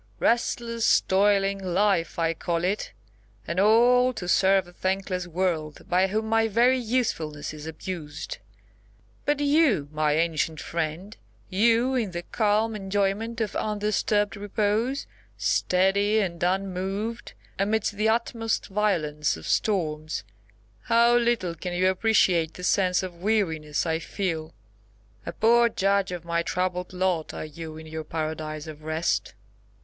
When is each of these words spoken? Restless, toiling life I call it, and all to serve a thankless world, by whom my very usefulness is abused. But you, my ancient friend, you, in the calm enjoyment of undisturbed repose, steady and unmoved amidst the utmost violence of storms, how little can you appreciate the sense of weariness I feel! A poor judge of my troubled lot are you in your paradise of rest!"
Restless, 0.19 1.01
toiling 1.01 1.59
life 1.63 2.17
I 2.17 2.33
call 2.33 2.63
it, 2.63 2.91
and 3.47 3.59
all 3.59 4.13
to 4.13 4.27
serve 4.27 4.67
a 4.67 4.73
thankless 4.73 5.27
world, 5.27 5.87
by 5.87 6.07
whom 6.07 6.27
my 6.27 6.47
very 6.47 6.79
usefulness 6.79 7.53
is 7.53 7.67
abused. 7.67 8.39
But 9.25 9.39
you, 9.39 9.89
my 9.91 10.13
ancient 10.13 10.59
friend, 10.59 11.15
you, 11.49 11.93
in 11.93 12.13
the 12.13 12.23
calm 12.23 12.75
enjoyment 12.75 13.41
of 13.41 13.55
undisturbed 13.55 14.35
repose, 14.35 15.05
steady 15.37 16.19
and 16.19 16.41
unmoved 16.41 17.33
amidst 17.59 17.91
the 17.91 18.09
utmost 18.09 18.69
violence 18.69 19.37
of 19.37 19.45
storms, 19.45 20.23
how 20.85 21.15
little 21.15 21.53
can 21.53 21.73
you 21.73 21.89
appreciate 21.91 22.55
the 22.55 22.63
sense 22.63 23.03
of 23.03 23.21
weariness 23.21 23.85
I 23.85 23.99
feel! 23.99 24.55
A 25.27 25.31
poor 25.31 25.69
judge 25.69 26.11
of 26.11 26.25
my 26.25 26.41
troubled 26.41 26.91
lot 26.91 27.35
are 27.35 27.45
you 27.45 27.77
in 27.77 27.85
your 27.85 28.03
paradise 28.03 28.65
of 28.65 28.81
rest!" 28.81 29.35